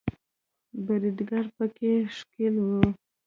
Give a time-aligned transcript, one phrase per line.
[0.85, 2.81] بریدګر په کې ښکیل وو